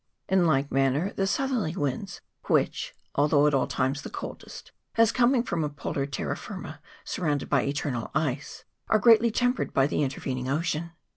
In 0.27 0.47
like 0.47 0.71
manner 0.71 1.13
the 1.13 1.27
southerly 1.27 1.75
winds, 1.75 2.21
which, 2.45 2.95
although 3.13 3.45
at 3.45 3.53
all 3.53 3.67
times 3.67 4.01
the 4.01 4.09
coldest, 4.09 4.71
as 4.95 5.11
coming 5.11 5.43
from 5.43 5.63
a 5.63 5.69
polar 5.69 6.07
terra 6.07 6.35
firma 6.35 6.81
surrounded 7.03 7.49
by 7.49 7.61
eternal 7.65 8.09
ice, 8.15 8.63
are 8.89 8.97
greatly 8.97 9.29
tem 9.29 9.53
pered 9.53 9.73
by 9.73 9.85
the 9.85 10.01
intervening 10.01 10.49
ocean. 10.49 10.91